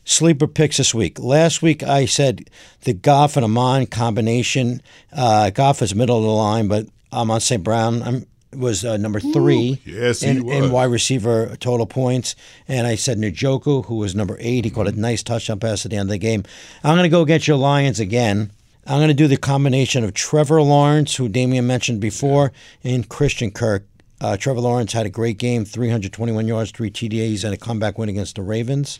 Sleeper 0.03 0.47
picks 0.47 0.77
this 0.77 0.93
week. 0.93 1.19
Last 1.19 1.61
week 1.61 1.83
I 1.83 2.05
said 2.05 2.49
the 2.81 2.93
Goff 2.93 3.35
and 3.37 3.45
Amon 3.45 3.85
combination. 3.85 4.81
Uh, 5.13 5.51
Goff 5.51 5.81
is 5.81 5.93
middle 5.93 6.17
of 6.17 6.23
the 6.23 6.29
line, 6.29 6.67
but 6.67 6.87
I'm 7.11 7.29
on 7.29 7.39
St. 7.41 7.63
Brown 7.63 8.01
I'm, 8.01 8.25
was 8.53 8.83
uh, 8.83 8.97
number 8.97 9.19
three 9.19 9.81
Yes, 9.85 10.21
he 10.21 10.29
in, 10.29 10.49
in 10.49 10.71
wide 10.71 10.85
receiver 10.85 11.55
total 11.57 11.85
points. 11.85 12.35
And 12.67 12.85
I 12.87 12.95
said 12.95 13.17
Njoku, 13.17 13.85
who 13.85 13.95
was 13.95 14.15
number 14.15 14.37
eight. 14.39 14.65
He 14.65 14.71
caught 14.71 14.87
a 14.87 14.91
nice 14.91 15.23
touchdown 15.23 15.59
pass 15.59 15.85
at 15.85 15.91
the 15.91 15.97
end 15.97 16.09
of 16.09 16.11
the 16.11 16.17
game. 16.17 16.43
I'm 16.83 16.95
going 16.95 17.03
to 17.03 17.09
go 17.09 17.21
against 17.21 17.47
your 17.47 17.57
Lions 17.57 17.99
again. 17.99 18.51
I'm 18.87 18.97
going 18.97 19.09
to 19.09 19.13
do 19.13 19.27
the 19.27 19.37
combination 19.37 20.03
of 20.03 20.13
Trevor 20.13 20.61
Lawrence, 20.61 21.15
who 21.15 21.29
Damian 21.29 21.67
mentioned 21.67 22.01
before, 22.01 22.51
and 22.83 23.07
Christian 23.07 23.51
Kirk. 23.51 23.85
Uh, 24.19 24.37
Trevor 24.37 24.61
Lawrence 24.61 24.93
had 24.93 25.05
a 25.05 25.09
great 25.09 25.37
game, 25.37 25.65
321 25.65 26.47
yards, 26.47 26.71
three 26.71 26.91
TDAs, 26.91 27.43
and 27.43 27.53
a 27.53 27.57
comeback 27.57 27.97
win 27.97 28.09
against 28.09 28.35
the 28.35 28.41
Ravens. 28.41 28.99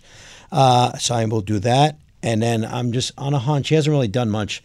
Uh, 0.51 0.97
so 0.97 1.15
I 1.15 1.25
will 1.25 1.41
do 1.41 1.59
that. 1.59 1.97
And 2.23 2.41
then 2.41 2.63
I'm 2.63 2.91
just 2.91 3.11
on 3.17 3.33
a 3.33 3.39
hunch. 3.39 3.69
He 3.69 3.75
hasn't 3.75 3.91
really 3.91 4.07
done 4.07 4.29
much. 4.29 4.63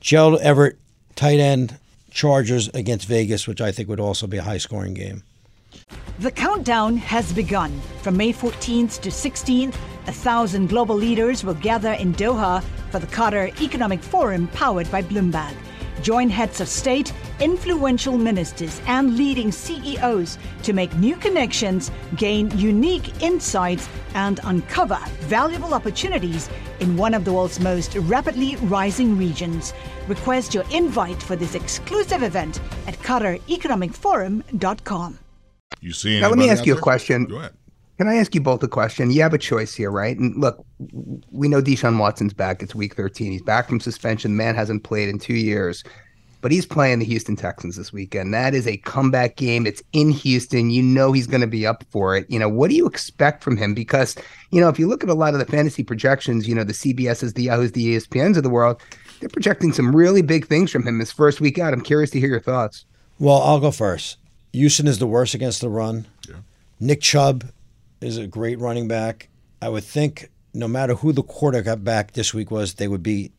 Joe 0.00 0.36
Everett, 0.36 0.78
tight 1.14 1.40
end, 1.40 1.78
Chargers 2.18 2.68
against 2.74 3.06
Vegas, 3.06 3.46
which 3.46 3.60
I 3.60 3.70
think 3.70 3.88
would 3.88 4.00
also 4.00 4.26
be 4.26 4.38
a 4.38 4.42
high 4.42 4.58
scoring 4.58 4.92
game. 4.92 5.22
The 6.18 6.32
countdown 6.32 6.96
has 6.96 7.32
begun. 7.32 7.80
From 8.02 8.16
May 8.16 8.32
14th 8.32 9.00
to 9.02 9.08
16th, 9.08 9.76
a 10.08 10.12
thousand 10.12 10.68
global 10.68 10.96
leaders 10.96 11.44
will 11.44 11.54
gather 11.54 11.92
in 11.92 12.12
Doha 12.12 12.64
for 12.90 12.98
the 12.98 13.06
Qatar 13.06 13.56
Economic 13.60 14.02
Forum 14.02 14.48
powered 14.48 14.90
by 14.90 15.00
Bloomberg. 15.00 15.54
Join 16.02 16.28
heads 16.28 16.60
of 16.60 16.66
state, 16.66 17.12
influential 17.40 18.18
ministers 18.18 18.80
and 18.86 19.16
leading 19.16 19.50
CEOs 19.52 20.38
to 20.62 20.72
make 20.72 20.94
new 20.96 21.16
connections, 21.16 21.90
gain 22.16 22.50
unique 22.58 23.22
insights, 23.22 23.88
and 24.14 24.40
uncover 24.44 24.98
valuable 25.20 25.74
opportunities 25.74 26.48
in 26.80 26.96
one 26.96 27.14
of 27.14 27.24
the 27.24 27.32
world's 27.32 27.60
most 27.60 27.94
rapidly 27.96 28.56
rising 28.56 29.16
regions. 29.16 29.72
Request 30.06 30.54
your 30.54 30.64
invite 30.72 31.22
for 31.22 31.36
this 31.36 31.54
exclusive 31.54 32.22
event 32.22 32.60
at 32.86 32.98
QatarEconomicForum.com. 32.98 35.18
You 35.80 35.92
see? 35.92 36.20
Now, 36.20 36.30
let 36.30 36.38
me 36.38 36.50
ask 36.50 36.60
out 36.60 36.66
you 36.66 36.76
a 36.76 36.80
question. 36.80 37.26
Go 37.26 37.36
ahead. 37.36 37.52
Can 37.98 38.06
I 38.06 38.14
ask 38.14 38.32
you 38.32 38.40
both 38.40 38.62
a 38.62 38.68
question? 38.68 39.10
You 39.10 39.22
have 39.22 39.34
a 39.34 39.38
choice 39.38 39.74
here, 39.74 39.90
right? 39.90 40.16
And 40.16 40.36
look, 40.36 40.64
we 41.32 41.48
know 41.48 41.60
Deshaun 41.60 41.98
Watson's 41.98 42.32
back. 42.32 42.62
It's 42.62 42.72
week 42.72 42.94
13. 42.94 43.32
He's 43.32 43.42
back 43.42 43.68
from 43.68 43.80
suspension. 43.80 44.30
The 44.30 44.36
man 44.36 44.54
hasn't 44.54 44.84
played 44.84 45.08
in 45.08 45.18
two 45.18 45.34
years, 45.34 45.82
but 46.40 46.52
he's 46.52 46.66
playing 46.66 47.00
the 47.00 47.04
Houston 47.04 47.36
Texans 47.36 47.76
this 47.76 47.92
weekend. 47.92 48.32
That 48.32 48.54
is 48.54 48.66
a 48.66 48.76
comeback 48.78 49.36
game. 49.36 49.66
It's 49.66 49.82
in 49.92 50.10
Houston. 50.10 50.70
You 50.70 50.82
know 50.82 51.12
he's 51.12 51.26
going 51.26 51.40
to 51.40 51.46
be 51.46 51.66
up 51.66 51.84
for 51.90 52.16
it. 52.16 52.30
You 52.30 52.38
know, 52.38 52.48
what 52.48 52.70
do 52.70 52.76
you 52.76 52.86
expect 52.86 53.42
from 53.42 53.56
him? 53.56 53.74
Because, 53.74 54.14
you 54.50 54.60
know, 54.60 54.68
if 54.68 54.78
you 54.78 54.86
look 54.86 55.02
at 55.02 55.10
a 55.10 55.14
lot 55.14 55.34
of 55.34 55.40
the 55.40 55.46
fantasy 55.46 55.82
projections, 55.82 56.46
you 56.46 56.54
know, 56.54 56.64
the 56.64 56.72
CBS's, 56.72 57.34
the 57.34 57.44
Yahoo's, 57.44 57.72
the 57.72 57.96
ESPNs 57.96 58.36
of 58.36 58.42
the 58.42 58.50
world, 58.50 58.80
they're 59.20 59.28
projecting 59.28 59.72
some 59.72 59.94
really 59.94 60.22
big 60.22 60.46
things 60.46 60.70
from 60.70 60.86
him 60.86 61.00
his 61.00 61.12
first 61.12 61.40
week 61.40 61.58
out. 61.58 61.72
I'm 61.72 61.80
curious 61.80 62.10
to 62.10 62.20
hear 62.20 62.28
your 62.28 62.40
thoughts. 62.40 62.84
Well, 63.18 63.42
I'll 63.42 63.60
go 63.60 63.72
first. 63.72 64.18
Houston 64.52 64.86
is 64.86 64.98
the 64.98 65.06
worst 65.06 65.34
against 65.34 65.60
the 65.60 65.68
run. 65.68 66.06
Yeah. 66.28 66.36
Nick 66.80 67.00
Chubb 67.00 67.50
is 68.00 68.16
a 68.16 68.26
great 68.26 68.58
running 68.58 68.86
back. 68.86 69.28
I 69.60 69.68
would 69.68 69.84
think 69.84 70.30
no 70.54 70.68
matter 70.68 70.94
who 70.94 71.12
the 71.12 71.22
quarterback 71.22 71.82
back 71.82 72.12
this 72.12 72.32
week 72.32 72.50
was, 72.50 72.74
they 72.74 72.88
would 72.88 73.02
be 73.02 73.32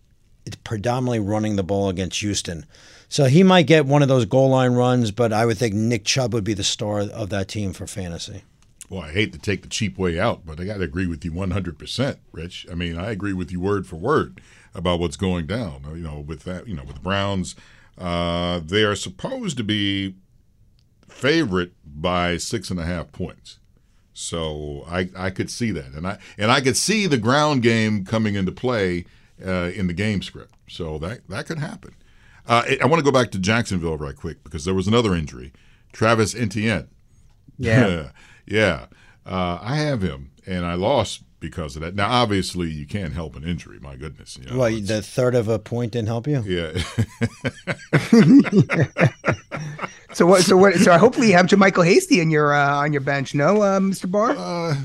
predominantly 0.64 1.20
running 1.20 1.56
the 1.56 1.64
ball 1.64 1.90
against 1.90 2.20
Houston. 2.20 2.66
So 3.08 3.26
he 3.26 3.42
might 3.42 3.64
get 3.64 3.86
one 3.86 4.02
of 4.02 4.08
those 4.08 4.26
goal 4.26 4.50
line 4.50 4.74
runs, 4.74 5.12
but 5.12 5.34
I 5.34 5.46
would 5.46 5.58
think 5.58 5.74
Nick 5.74 6.06
Chubb 6.06 6.34
would 6.34 6.44
be 6.44 6.54
the 6.54 6.64
star 6.64 7.00
of 7.02 7.30
that 7.30 7.48
team 7.48 7.74
for 7.74 7.88
fantasy. 7.88 8.44
Well, 8.90 9.02
I 9.02 9.12
hate 9.12 9.34
to 9.34 9.40
take 9.40 9.62
the 9.62 9.70
cheap 9.70 9.98
way 9.98 10.20
out, 10.20 10.46
but 10.46 10.60
I 10.60 10.66
got 10.66 10.78
to 10.78 10.84
agree 10.84 11.08
with 11.08 11.24
you 11.24 11.32
100%, 11.32 12.18
Rich. 12.32 12.68
I 12.72 12.76
mean, 12.76 12.98
I 12.98 13.12
agree 13.12 13.34
with 13.34 13.52
you 13.52 13.60
word 13.60 13.86
for 13.86 13.98
word 13.98 14.42
about 14.74 15.00
what's 15.00 15.18
going 15.18 15.46
down. 15.46 15.84
You 15.90 16.04
know, 16.04 16.20
with 16.20 16.44
that, 16.44 16.68
you 16.68 16.76
know, 16.76 16.84
with 16.84 16.96
the 16.96 17.02
Browns, 17.02 17.56
uh, 17.98 18.60
they 18.64 18.84
are 18.84 18.96
supposed 18.96 19.58
to 19.58 19.64
be 19.64 20.16
favorite 21.08 21.74
by 21.84 22.38
six 22.38 22.70
and 22.72 22.80
a 22.80 22.86
half 22.86 23.12
points. 23.12 23.60
So 24.14 24.86
I, 24.88 25.10
I 25.16 25.30
could 25.30 25.50
see 25.50 25.72
that, 25.72 25.94
and 25.94 26.06
I 26.06 26.18
and 26.38 26.52
I 26.52 26.60
could 26.60 26.76
see 26.76 27.08
the 27.08 27.18
ground 27.18 27.64
game 27.64 28.04
coming 28.04 28.36
into 28.36 28.52
play 28.52 29.06
uh, 29.46 29.72
in 29.74 29.88
the 29.88 29.94
game 29.94 30.22
script. 30.22 30.56
So 30.68 30.98
that 31.00 31.28
that 31.30 31.46
could 31.48 31.60
happen. 31.60 31.96
Uh, 32.48 32.64
I, 32.66 32.78
I 32.82 32.86
want 32.88 33.00
to 33.00 33.04
go 33.04 33.12
back 33.12 33.32
to 33.32 33.40
Jacksonville 33.40 33.98
right 33.98 34.16
quick 34.16 34.44
because 34.44 34.66
there 34.66 34.74
was 34.74 34.88
another 34.88 35.14
injury, 35.16 35.54
Travis 35.94 36.34
Etienne. 36.36 36.88
Yeah. 37.58 38.10
yeah. 38.46 38.86
Uh, 39.26 39.60
I 39.62 39.76
have 39.78 40.02
him, 40.02 40.32
and 40.48 40.66
I 40.66 40.74
lost 40.74 41.24
because 41.40 41.76
of 41.76 41.82
that. 41.84 41.94
Now, 41.96 42.10
obviously, 42.10 42.70
you 42.72 42.86
can't 42.88 43.14
help 43.14 43.36
an 43.36 43.44
injury. 43.44 43.80
My 43.80 43.96
goodness. 43.96 44.38
You 44.42 44.50
know, 44.50 44.58
Well, 44.58 44.72
the 44.82 45.02
third 45.02 45.36
of 45.36 45.48
a 45.48 45.60
point 45.60 45.92
didn't 45.94 46.08
help 46.08 46.26
you. 46.28 46.42
yeah. 46.42 46.82
So 50.14 50.26
what? 50.26 50.42
So 50.42 50.58
what? 50.58 50.74
So 50.76 50.98
hopefully 50.98 51.28
you 51.28 51.34
have 51.34 51.46
JaMycal 51.46 51.86
Hasty 51.86 52.20
in 52.20 52.32
your 52.32 52.52
uh, 52.54 52.78
on 52.78 52.92
your 52.94 53.02
bench. 53.02 53.36
No, 53.36 53.62
uh, 53.62 53.80
Mr. 53.80 54.10
Barr. 54.10 54.32
uh, 54.36 54.76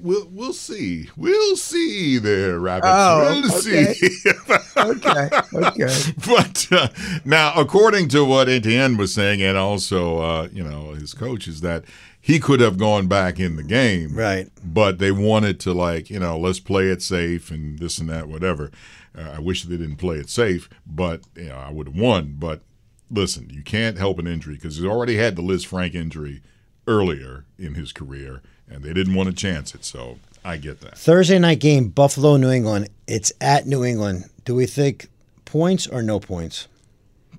we'll 0.00 0.28
we'll 0.30 0.52
see. 0.52 1.10
We'll 1.16 1.56
see 1.56 2.18
there, 2.18 2.58
Rabbits. 2.58 2.88
Oh, 2.90 3.40
we'll 3.42 3.58
okay. 3.58 3.92
see. 3.94 4.30
okay. 4.76 5.28
Okay. 5.54 6.12
but 6.26 6.66
uh, 6.72 6.88
now, 7.24 7.52
according 7.56 8.08
to 8.08 8.24
what 8.24 8.48
Etienne 8.48 8.96
was 8.96 9.14
saying, 9.14 9.42
and 9.42 9.56
also 9.56 10.18
uh, 10.18 10.48
you 10.52 10.64
know 10.64 10.92
his 10.92 11.14
coach, 11.14 11.46
is 11.46 11.60
that 11.60 11.84
he 12.20 12.38
could 12.38 12.60
have 12.60 12.76
gone 12.76 13.06
back 13.06 13.40
in 13.40 13.56
the 13.56 13.62
game, 13.62 14.14
Right. 14.14 14.48
But 14.62 14.98
they 14.98 15.12
wanted 15.12 15.58
to 15.60 15.72
like 15.72 16.10
you 16.10 16.20
know 16.20 16.38
let's 16.38 16.60
play 16.60 16.88
it 16.88 17.02
safe 17.02 17.50
and 17.50 17.78
this 17.78 17.98
and 17.98 18.08
that, 18.08 18.28
whatever. 18.28 18.70
Uh, 19.16 19.32
I 19.36 19.38
wish 19.40 19.64
they 19.64 19.76
didn't 19.76 19.96
play 19.96 20.16
it 20.16 20.30
safe, 20.30 20.68
but 20.86 21.22
you 21.36 21.48
know 21.48 21.56
I 21.56 21.70
would 21.70 21.88
have 21.88 21.96
won. 21.96 22.36
But 22.38 22.62
listen, 23.10 23.50
you 23.50 23.62
can't 23.62 23.98
help 23.98 24.18
an 24.18 24.26
injury 24.26 24.54
because 24.54 24.76
he 24.76 24.86
already 24.86 25.16
had 25.16 25.36
the 25.36 25.42
Lisfranc 25.42 25.94
injury 25.94 26.42
earlier 26.86 27.44
in 27.58 27.74
his 27.74 27.92
career, 27.92 28.42
and 28.70 28.82
they 28.82 28.92
didn't 28.92 29.14
want 29.14 29.28
to 29.28 29.34
chance 29.34 29.74
it. 29.74 29.84
So 29.84 30.18
I 30.44 30.56
get 30.56 30.80
that. 30.80 30.96
Thursday 30.96 31.38
night 31.38 31.60
game, 31.60 31.88
Buffalo, 31.88 32.36
New 32.36 32.50
England. 32.50 32.88
It's 33.06 33.32
at 33.40 33.66
New 33.66 33.84
England. 33.84 34.24
Do 34.44 34.54
we 34.54 34.66
think 34.66 35.08
points 35.44 35.86
or 35.86 36.02
no 36.02 36.20
points? 36.20 36.68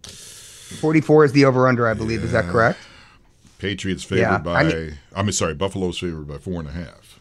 Forty-four 0.04 1.26
is 1.26 1.34
the 1.34 1.46
over/under, 1.46 1.88
I 1.88 1.94
believe. 1.94 2.24
Is 2.24 2.32
that 2.32 2.46
correct? 2.46 2.80
Patriots 3.60 4.04
favored 4.04 4.22
Yeah, 4.22 4.38
by. 4.38 4.54
I 4.54 4.60
I 4.62 4.64
mean- 4.64 4.98
am 5.16 5.32
sorry, 5.32 5.54
Buffalo's 5.54 6.00
favored 6.00 6.28
by 6.28 6.38
four 6.38 6.60
and 6.60 6.70
a 6.70 6.72
half. 6.72 7.20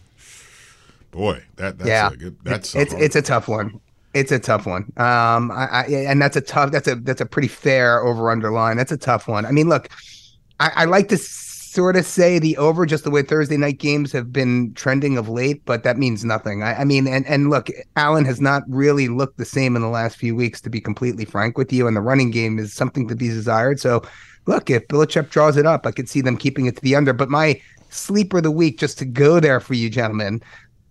Boy, 1.10 1.42
that 1.56 1.78
that's 1.78 1.88
yeah. 1.88 2.10
a 2.12 2.16
good. 2.16 2.36
That's 2.44 2.74
it's 2.74 2.92
hard- 2.92 3.02
it's 3.04 3.16
a 3.16 3.22
tough 3.22 3.48
one. 3.48 3.80
It's 4.14 4.32
a 4.32 4.38
tough 4.38 4.66
one. 4.66 4.84
Um, 4.96 5.50
I, 5.50 5.68
I 5.70 5.84
and 6.08 6.22
that's 6.22 6.36
a 6.36 6.40
tough. 6.40 6.70
That's 6.70 6.86
a 6.88 6.94
that's 6.96 7.20
a 7.20 7.26
pretty 7.26 7.48
fair 7.48 8.00
over/under 8.00 8.50
line. 8.52 8.76
That's 8.76 8.92
a 8.92 8.96
tough 8.96 9.26
one. 9.28 9.44
I 9.44 9.50
mean, 9.50 9.68
look, 9.68 9.88
I, 10.60 10.70
I 10.76 10.84
like 10.84 11.08
to 11.08 11.16
sort 11.70 11.96
of 11.96 12.04
say 12.04 12.40
the 12.40 12.56
over 12.56 12.84
just 12.84 13.04
the 13.04 13.10
way 13.10 13.22
Thursday 13.22 13.56
night 13.56 13.78
games 13.78 14.10
have 14.10 14.32
been 14.32 14.74
trending 14.74 15.16
of 15.16 15.28
late, 15.28 15.64
but 15.66 15.84
that 15.84 15.98
means 15.98 16.24
nothing. 16.24 16.64
I, 16.64 16.80
I 16.80 16.84
mean, 16.84 17.06
and 17.06 17.24
and 17.26 17.48
look, 17.48 17.68
Allen 17.94 18.24
has 18.24 18.40
not 18.40 18.64
really 18.66 19.06
looked 19.06 19.38
the 19.38 19.44
same 19.44 19.76
in 19.76 19.82
the 19.82 19.88
last 19.88 20.16
few 20.16 20.34
weeks, 20.34 20.60
to 20.62 20.70
be 20.70 20.80
completely 20.80 21.24
frank 21.24 21.56
with 21.56 21.72
you. 21.72 21.86
And 21.86 21.96
the 21.96 22.00
running 22.00 22.32
game 22.32 22.58
is 22.58 22.74
something 22.74 23.06
to 23.06 23.14
be 23.14 23.28
desired. 23.28 23.78
So, 23.78 24.02
look, 24.46 24.68
if 24.68 24.88
Belichick 24.88 25.30
draws 25.30 25.56
it 25.56 25.64
up, 25.64 25.86
I 25.86 25.92
could 25.92 26.08
see 26.08 26.20
them 26.20 26.36
keeping 26.36 26.66
it 26.66 26.74
to 26.74 26.82
the 26.82 26.96
under. 26.96 27.12
But 27.12 27.30
my 27.30 27.60
sleeper 27.90 28.38
of 28.38 28.42
the 28.42 28.50
week, 28.50 28.80
just 28.80 28.98
to 28.98 29.04
go 29.04 29.38
there 29.38 29.60
for 29.60 29.74
you, 29.74 29.88
gentlemen, 29.88 30.42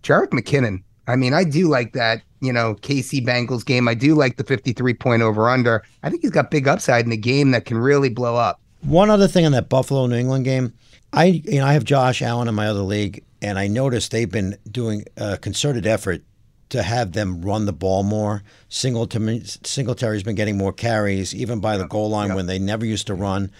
Jerick 0.02 0.30
McKinnon. 0.30 0.78
I 1.06 1.16
mean, 1.16 1.34
I 1.34 1.44
do 1.44 1.68
like 1.68 1.92
that, 1.92 2.22
you 2.40 2.54
know, 2.54 2.76
KC 2.76 3.26
Bengals 3.26 3.66
game. 3.66 3.86
I 3.86 3.94
do 3.94 4.14
like 4.14 4.38
the 4.38 4.44
53 4.44 4.94
point 4.94 5.20
over 5.20 5.50
under. 5.50 5.82
I 6.02 6.08
think 6.08 6.22
he's 6.22 6.30
got 6.30 6.50
big 6.50 6.68
upside 6.68 7.04
in 7.04 7.12
a 7.12 7.18
game 7.18 7.50
that 7.50 7.66
can 7.66 7.76
really 7.76 8.08
blow 8.08 8.36
up. 8.36 8.59
One 8.82 9.10
other 9.10 9.28
thing 9.28 9.46
on 9.46 9.52
that 9.52 9.68
Buffalo 9.68 10.06
New 10.06 10.16
England 10.16 10.44
game, 10.44 10.72
I 11.12 11.24
you 11.24 11.58
know 11.58 11.66
I 11.66 11.74
have 11.74 11.84
Josh 11.84 12.22
Allen 12.22 12.48
in 12.48 12.54
my 12.54 12.68
other 12.68 12.80
league, 12.80 13.24
and 13.42 13.58
I 13.58 13.66
noticed 13.66 14.10
they've 14.10 14.30
been 14.30 14.56
doing 14.70 15.04
a 15.16 15.36
concerted 15.36 15.86
effort 15.86 16.22
to 16.70 16.82
have 16.82 17.12
them 17.12 17.42
run 17.42 17.66
the 17.66 17.72
ball 17.72 18.02
more. 18.02 18.42
Singletary, 18.68 19.42
Singletary's 19.64 20.22
been 20.22 20.36
getting 20.36 20.56
more 20.56 20.72
carries, 20.72 21.34
even 21.34 21.60
by 21.60 21.76
the 21.76 21.86
goal 21.86 22.10
line 22.10 22.34
when 22.34 22.46
they 22.46 22.58
never 22.58 22.86
used 22.86 23.08
to 23.08 23.14
run. 23.14 23.50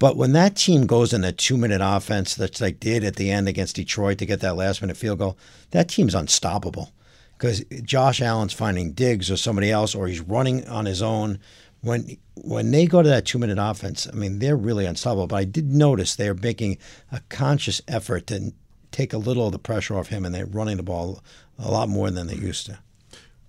But 0.00 0.16
when 0.16 0.32
that 0.32 0.56
team 0.56 0.86
goes 0.86 1.12
in 1.12 1.24
a 1.24 1.32
two-minute 1.32 1.80
offense, 1.82 2.34
that's 2.34 2.60
like 2.60 2.78
did 2.78 3.04
at 3.04 3.16
the 3.16 3.30
end 3.30 3.48
against 3.48 3.76
Detroit 3.76 4.18
to 4.18 4.26
get 4.26 4.40
that 4.40 4.56
last-minute 4.56 4.96
field 4.96 5.18
goal, 5.18 5.38
that 5.70 5.88
team's 5.88 6.14
unstoppable 6.14 6.92
because 7.36 7.64
Josh 7.82 8.20
Allen's 8.20 8.52
finding 8.52 8.92
Diggs 8.92 9.30
or 9.30 9.36
somebody 9.36 9.70
else, 9.70 9.94
or 9.94 10.08
he's 10.08 10.20
running 10.20 10.66
on 10.68 10.86
his 10.86 11.00
own. 11.00 11.38
When 11.80 12.16
when 12.34 12.70
they 12.70 12.86
go 12.86 13.02
to 13.02 13.08
that 13.08 13.24
two-minute 13.24 13.58
offense, 13.60 14.08
I 14.12 14.16
mean, 14.16 14.38
they're 14.40 14.56
really 14.56 14.84
unstoppable. 14.84 15.28
But 15.28 15.36
I 15.36 15.44
did 15.44 15.72
notice 15.72 16.16
they're 16.16 16.34
making 16.34 16.78
a 17.12 17.20
conscious 17.28 17.80
effort 17.86 18.26
to 18.28 18.52
take 18.90 19.12
a 19.12 19.18
little 19.18 19.46
of 19.46 19.52
the 19.52 19.58
pressure 19.58 19.96
off 19.96 20.08
him, 20.08 20.24
and 20.24 20.34
they're 20.34 20.46
running 20.46 20.76
the 20.76 20.82
ball 20.82 21.22
a 21.58 21.70
lot 21.70 21.88
more 21.88 22.10
than 22.10 22.26
they 22.26 22.34
used 22.34 22.66
to. 22.66 22.78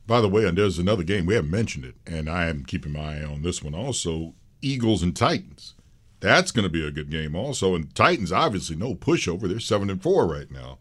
By 0.06 0.22
the 0.22 0.30
way, 0.30 0.46
and 0.46 0.58
there's 0.58 0.80
another 0.80 1.04
game 1.04 1.26
we 1.26 1.36
haven't 1.36 1.52
mentioned 1.52 1.86
it, 1.86 1.96
and 2.06 2.30
I 2.30 2.48
am 2.48 2.66
keeping 2.66 2.94
my 2.94 3.20
eye 3.20 3.24
on 3.24 3.42
this 3.42 3.64
one 3.64 3.76
also. 3.76 4.34
Eagles 4.62 5.04
and 5.04 5.16
Titans. 5.16 5.76
That's 6.20 6.52
going 6.52 6.64
to 6.64 6.70
be 6.70 6.86
a 6.86 6.92
good 6.92 7.10
game 7.10 7.36
also. 7.36 7.76
And 7.76 7.94
Titans 7.96 8.32
obviously 8.32 8.76
no 8.76 8.96
pushover. 8.96 9.48
They're 9.48 9.60
seven 9.60 9.90
and 9.90 10.02
four 10.02 10.28
right 10.28 10.52
now. 10.52 10.80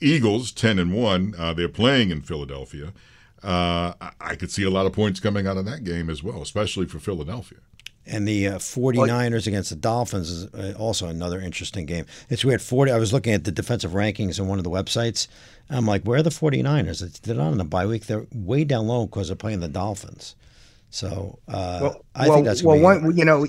Eagles 0.00 0.50
ten 0.50 0.78
and 0.78 0.94
one. 0.94 1.34
Uh, 1.38 1.52
they're 1.54 1.68
playing 1.68 2.10
in 2.10 2.22
Philadelphia. 2.22 2.92
Uh, 3.42 3.94
I, 4.00 4.10
I 4.20 4.34
could 4.36 4.50
see 4.50 4.64
a 4.64 4.70
lot 4.70 4.86
of 4.86 4.92
points 4.92 5.20
coming 5.20 5.46
out 5.46 5.56
of 5.56 5.64
that 5.64 5.84
game 5.84 6.10
as 6.10 6.22
well, 6.22 6.42
especially 6.42 6.86
for 6.86 6.98
Philadelphia. 6.98 7.58
And 8.06 8.26
the 8.26 8.48
uh, 8.48 8.58
49ers 8.58 9.46
against 9.46 9.70
the 9.70 9.76
Dolphins 9.76 10.30
is 10.30 10.54
uh, 10.54 10.74
also 10.78 11.06
another 11.06 11.40
interesting 11.40 11.86
game. 11.86 12.06
It's 12.28 12.44
weird. 12.44 12.60
40. 12.60 12.90
I 12.90 12.98
was 12.98 13.12
looking 13.12 13.32
at 13.34 13.44
the 13.44 13.52
defensive 13.52 13.92
rankings 13.92 14.40
on 14.40 14.48
one 14.48 14.58
of 14.58 14.64
the 14.64 14.70
websites. 14.70 15.28
I'm 15.68 15.86
like, 15.86 16.02
where 16.02 16.18
are 16.18 16.22
the 16.22 16.30
49ers? 16.30 17.20
They're 17.20 17.36
not 17.36 17.52
in 17.52 17.60
a 17.60 17.64
bye 17.64 17.86
week. 17.86 18.06
They're 18.06 18.26
way 18.32 18.64
down 18.64 18.88
low 18.88 19.06
because 19.06 19.28
they're 19.28 19.36
playing 19.36 19.60
the 19.60 19.68
Dolphins. 19.68 20.34
So 20.90 21.38
uh, 21.46 21.78
Well, 21.82 22.04
I 22.14 22.26
well, 22.26 22.36
think 22.36 22.46
that's 22.46 22.62
well, 22.64 22.80
one, 22.80 23.16
you 23.16 23.24
know, 23.24 23.46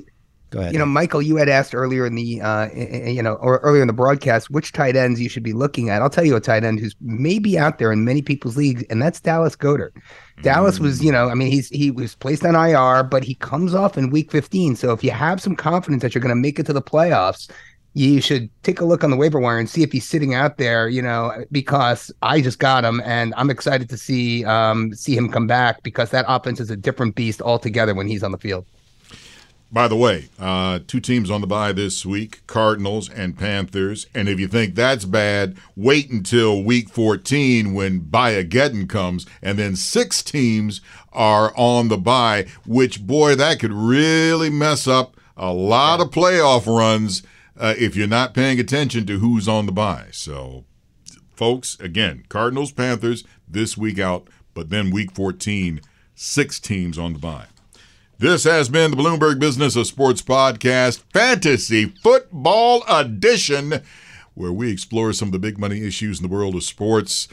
Go 0.51 0.59
ahead. 0.59 0.73
you 0.73 0.79
know, 0.79 0.85
Michael, 0.85 1.21
you 1.21 1.37
had 1.37 1.47
asked 1.47 1.73
earlier 1.73 2.05
in 2.05 2.15
the, 2.15 2.41
uh, 2.41 2.67
you 2.73 3.23
know, 3.23 3.35
or 3.35 3.59
earlier 3.59 3.81
in 3.81 3.87
the 3.87 3.93
broadcast, 3.93 4.49
which 4.49 4.73
tight 4.73 4.97
ends 4.97 5.19
you 5.21 5.29
should 5.29 5.43
be 5.43 5.53
looking 5.53 5.89
at. 5.89 6.01
I'll 6.01 6.09
tell 6.09 6.25
you 6.25 6.35
a 6.35 6.41
tight 6.41 6.65
end 6.65 6.79
who's 6.79 6.93
maybe 6.99 7.57
out 7.57 7.79
there 7.79 7.91
in 7.91 8.03
many 8.03 8.21
people's 8.21 8.57
leagues, 8.57 8.83
and 8.89 9.01
that's 9.01 9.21
Dallas 9.21 9.55
Goedert. 9.55 9.93
Dallas 10.41 10.79
was, 10.79 11.03
you 11.03 11.11
know, 11.11 11.29
I 11.29 11.35
mean, 11.35 11.49
he's 11.49 11.69
he 11.69 11.89
was 11.89 12.15
placed 12.15 12.45
on 12.45 12.55
IR, 12.55 13.03
but 13.03 13.23
he 13.23 13.35
comes 13.35 13.73
off 13.73 13.97
in 13.97 14.09
Week 14.09 14.29
15. 14.29 14.75
So 14.75 14.91
if 14.91 15.03
you 15.03 15.11
have 15.11 15.41
some 15.41 15.55
confidence 15.55 16.01
that 16.01 16.13
you're 16.13 16.21
going 16.21 16.35
to 16.35 16.35
make 16.35 16.59
it 16.59 16.65
to 16.65 16.73
the 16.73 16.81
playoffs, 16.81 17.49
you 17.93 18.21
should 18.21 18.49
take 18.63 18.81
a 18.81 18.85
look 18.85 19.03
on 19.03 19.11
the 19.11 19.17
waiver 19.17 19.39
wire 19.39 19.59
and 19.59 19.69
see 19.69 19.83
if 19.83 19.91
he's 19.91 20.07
sitting 20.07 20.33
out 20.33 20.57
there, 20.57 20.89
you 20.89 21.01
know, 21.01 21.45
because 21.51 22.11
I 22.21 22.41
just 22.41 22.59
got 22.59 22.83
him 22.83 23.01
and 23.05 23.33
I'm 23.37 23.49
excited 23.49 23.89
to 23.89 23.97
see 23.97 24.45
um 24.45 24.93
see 24.93 25.15
him 25.15 25.29
come 25.29 25.47
back 25.47 25.83
because 25.83 26.09
that 26.11 26.25
offense 26.27 26.59
is 26.59 26.69
a 26.69 26.77
different 26.77 27.15
beast 27.15 27.41
altogether 27.41 27.93
when 27.93 28.07
he's 28.07 28.23
on 28.23 28.31
the 28.31 28.37
field. 28.37 28.65
By 29.73 29.87
the 29.87 29.95
way, 29.95 30.27
uh, 30.37 30.79
two 30.85 30.99
teams 30.99 31.31
on 31.31 31.39
the 31.39 31.47
bye 31.47 31.71
this 31.71 32.05
week 32.05 32.45
Cardinals 32.45 33.09
and 33.09 33.37
Panthers. 33.37 34.05
And 34.13 34.27
if 34.27 34.37
you 34.37 34.49
think 34.49 34.75
that's 34.75 35.05
bad, 35.05 35.55
wait 35.77 36.09
until 36.09 36.61
week 36.61 36.89
14 36.89 37.73
when 37.73 38.01
Bayageddon 38.01 38.89
comes. 38.89 39.25
And 39.41 39.57
then 39.57 39.77
six 39.77 40.21
teams 40.21 40.81
are 41.13 41.53
on 41.55 41.87
the 41.87 41.97
bye, 41.97 42.47
which, 42.65 43.07
boy, 43.07 43.35
that 43.35 43.59
could 43.59 43.71
really 43.71 44.49
mess 44.49 44.87
up 44.87 45.15
a 45.37 45.53
lot 45.53 46.01
of 46.01 46.11
playoff 46.11 46.65
runs 46.65 47.23
uh, 47.57 47.73
if 47.77 47.95
you're 47.95 48.07
not 48.07 48.33
paying 48.33 48.59
attention 48.59 49.05
to 49.05 49.19
who's 49.19 49.47
on 49.47 49.67
the 49.67 49.71
bye. 49.71 50.07
So, 50.11 50.65
folks, 51.33 51.79
again, 51.79 52.25
Cardinals, 52.27 52.73
Panthers 52.73 53.23
this 53.47 53.77
week 53.77 53.99
out, 53.99 54.27
but 54.53 54.69
then 54.69 54.91
week 54.91 55.11
14, 55.13 55.79
six 56.13 56.59
teams 56.59 56.99
on 56.99 57.13
the 57.13 57.19
bye. 57.19 57.45
This 58.21 58.43
has 58.43 58.69
been 58.69 58.91
the 58.91 58.97
Bloomberg 58.97 59.39
Business 59.39 59.75
of 59.75 59.87
Sports 59.87 60.21
Podcast, 60.21 61.01
Fantasy 61.11 61.85
Football 61.85 62.83
Edition, 62.87 63.81
where 64.35 64.51
we 64.51 64.71
explore 64.71 65.11
some 65.11 65.29
of 65.29 65.31
the 65.31 65.39
big 65.39 65.57
money 65.57 65.83
issues 65.83 66.19
in 66.19 66.29
the 66.29 66.31
world 66.31 66.53
of 66.53 66.61
sports. 66.61 67.27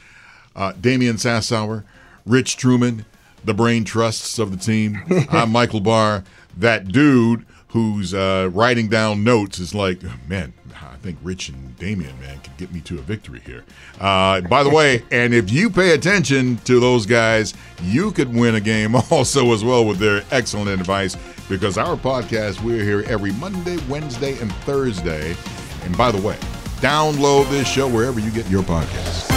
Uh, 0.57 0.73
Damian 0.81 1.17
Sassower, 1.17 1.85
Rich 2.25 2.57
Trueman, 2.57 3.05
the 3.45 3.53
brain 3.53 3.85
trusts 3.85 4.39
of 4.39 4.51
the 4.51 4.57
team. 4.57 4.99
I'm 5.31 5.53
Michael 5.53 5.81
Barr, 5.81 6.25
that 6.57 6.89
dude 6.89 7.45
who's 7.69 8.15
uh, 8.15 8.51
writing 8.53 8.89
down 8.89 9.25
notes 9.25 9.59
is 9.59 9.75
like, 9.75 10.01
man, 10.29 10.53
I 10.75 10.97
think 10.97 11.19
Rich 11.23 11.51
and 11.51 11.77
Damian, 11.77 12.19
man, 12.21 12.41
could 12.41 12.57
get 12.57 12.73
me 12.73 12.81
to 12.83 12.99
a 12.99 13.03
victory 13.03 13.41
here. 13.45 13.65
Uh, 14.01 14.41
by 14.43 14.63
the 14.63 14.71
way, 14.71 15.05
and 15.11 15.35
if 15.35 15.51
you 15.51 15.71
pay 15.71 15.93
attention 15.93 16.57
to 16.59 16.81
those 16.81 17.07
guys, 17.07 17.55
you 17.83 18.11
could 18.11 18.35
win 18.35 18.55
a 18.55 18.61
game 18.61 18.95
also 19.11 19.53
as 19.53 19.63
well 19.65 19.85
with 19.85 19.99
their 19.99 20.25
excellent 20.31 20.69
advice 20.69 21.17
because 21.49 21.79
our 21.79 21.97
podcast, 21.97 22.63
we're 22.63 22.83
here 22.83 23.05
every 23.07 23.33
Monday, 23.33 23.79
Wednesday, 23.89 24.39
and 24.39 24.53
Thursday. 24.65 25.37
And 25.85 25.97
by 25.97 26.11
the 26.11 26.21
way, 26.21 26.37
download 26.81 27.49
this 27.51 27.69
show 27.69 27.89
wherever 27.89 28.19
you 28.19 28.31
get 28.31 28.49
your 28.49 28.63
podcasts. 28.63 29.35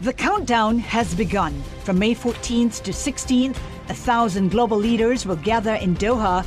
The 0.00 0.12
countdown 0.12 0.78
has 0.78 1.12
begun. 1.12 1.60
From 1.82 1.98
May 1.98 2.14
14th 2.14 2.82
to 2.84 2.92
16th, 2.92 3.56
a 3.88 3.94
thousand 3.94 4.50
global 4.50 4.78
leaders 4.78 5.26
will 5.26 5.36
gather 5.36 5.74
in 5.74 5.96
Doha 5.96 6.46